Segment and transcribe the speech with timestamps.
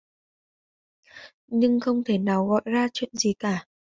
[1.47, 3.65] Nhưng không thể nào gọi ra chuyện gì cả